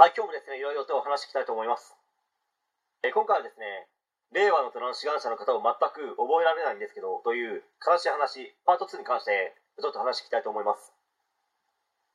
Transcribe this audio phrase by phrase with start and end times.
[0.00, 1.92] はい、今日もですね、いろいろとお話ししたいと思います。
[3.04, 3.92] え今回はですね、
[4.32, 10.96] 令和の虎の志願者の方を全く覚えられないんですけど、という悲しい話、パート2に関して、ちょっと話聞きたいと思います。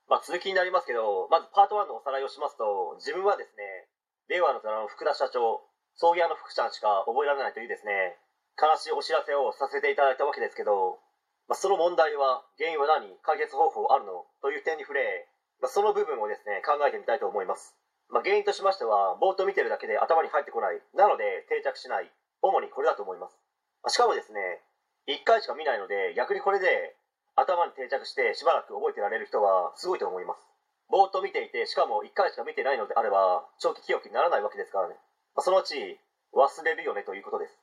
[0.09, 3.85] まあ、続きになりますけど、まずパート1のおさらいをしますと、自分はですね、
[4.27, 5.61] 令和の虎の福田社長、
[5.93, 8.17] 葬儀屋の福ちゃんしか覚えられないというですね、
[8.57, 10.97] 悲しいお知らせをさせていただいたわけですけど、
[11.45, 13.05] まあ、その問題は、原因は何？
[13.21, 14.25] 解決方法あるの？
[14.41, 15.29] という点に触れ、
[15.61, 17.75] まあ、その部分をですね、考えてみたいと思います。
[18.09, 20.79] まあ、原因としましては、ぼーっと見てるだけで頭に入ってこない。
[20.95, 22.11] なので、定着しない。
[22.41, 23.35] 主にこれだと思います。
[23.83, 24.61] まあしかもですね、
[25.07, 26.95] 1回しか見ないので、逆にこれで
[27.35, 30.47] 頭に定着してしばらく覚えてられる人はすごいと思います。
[30.89, 34.95] ぼーっと見ていて、しかも1回しか見てないのであれば、長期記憶にならないわけですからね。
[35.35, 35.99] まあ、そのうち
[36.33, 37.59] 忘れるよねということです。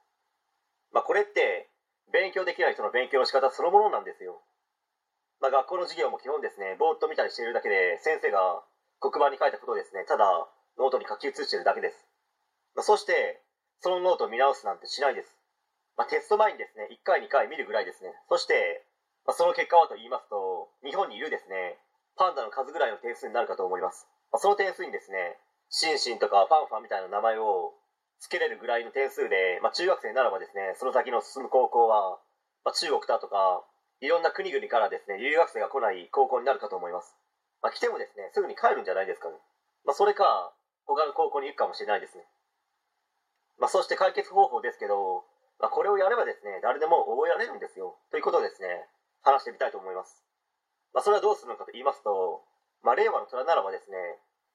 [0.93, 1.71] まあ、これって、
[2.13, 4.43] 勉強できない人の勉強の仕方そのものなんですよ。
[5.41, 8.63] まあ、学校の授業も基本ですね、ぼーっと見たりしているだけで、先生が
[9.01, 10.25] 黒板に書いたことをですね、ただ
[10.79, 12.07] ノートに書き写してるだけです。
[12.75, 13.43] まあ、そして、
[13.81, 15.37] そのノートを見直すなんてしないです。
[15.97, 18.11] まあ、テスト前にですね、1回2回見るぐらいですね。
[18.29, 18.87] そして、
[19.27, 21.79] まあ、その結果はと言いますと、日本にいるですね、
[22.17, 24.07] パンダの数ぐらいの点数になるかと思います。
[24.33, 25.39] まあ、その点数にですね、
[25.71, 27.75] シンシンとかファンファンみたいな名前を
[28.21, 32.19] 付けれるぐらいの点数で、まあ、中学生ならばですね、その先の進む高校は、
[32.65, 33.65] まあ、中国だとか、
[34.01, 37.15] いろんな国々からですね、留学生が来ない高校になるかと思います。
[37.63, 39.37] まあ、来てもですね、すぐに帰るんじゃないですかね。
[39.85, 40.53] まあ、それか、
[40.87, 42.25] 他の高校に行くかもしれないですね。
[43.59, 45.25] まあ、そして解決方法ですけど、
[45.59, 47.97] まあ、これをやればですね、誰でも覚えられるんですよ。
[48.11, 48.89] ということをですね、
[49.23, 50.25] 話してみたいと思います。
[50.93, 52.45] まあ、それはどうするのかと言いますと、
[52.83, 53.97] まあ、令和の虎ならばですね、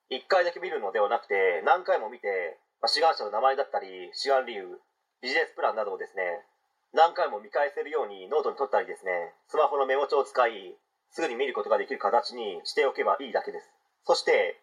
[0.10, 4.80] 一回だけ見るのではなくて、何回も見て、まあ、志願者の名前だったり、志願理由、
[5.22, 6.46] ビジネスプランなどをですね、
[6.94, 10.76] 何回も見返せるようにノートに取ったりですね、スマホのメモ帳を使い、
[11.12, 13.70] すぐに見ることができる形にしておけばいいだけです。
[14.06, 14.62] そして、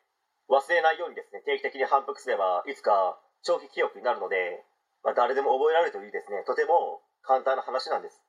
[0.50, 4.64] 忘れないようにですね、定期的に反復すれば、いつか長期記憶になるので、
[5.02, 8.22] まあ、誰でも覚えられるというですね、とても簡単な話なんです。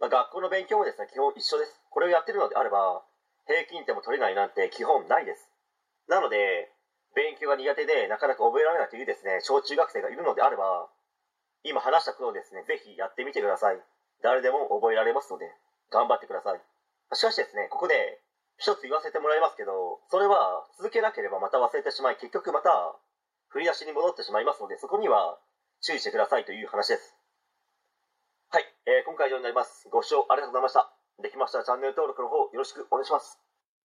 [0.00, 1.80] まあ、学校の勉強もですね、基本一緒です。
[1.90, 3.02] これをやってるのであれば、
[3.46, 5.50] 平均点も取れないなんて基本ないです。
[6.06, 6.70] なので、
[7.14, 10.88] 勉強が苦手でなかなか覚えられないというですね、小中学生がいるのであれば、
[11.64, 13.80] 今話したことをですね、ぜひやってみてください。
[14.22, 15.50] 誰でも覚えられますので、
[15.90, 16.60] 頑張ってください。
[17.14, 18.20] しかしですね、ここで
[18.58, 22.96] 一つ言わせてもらいますけど、それは続けなければまた忘れてしまい、結局また
[23.48, 25.38] 振り出しに戻ってしまいますので、そこには
[25.80, 27.14] 注意してくださいという話です。
[28.50, 29.88] はい、えー今回以上になります。
[29.90, 30.90] ご視聴ありがとうございました。
[31.22, 33.47] できましたらチャンネル登録の方よろしくお願いします。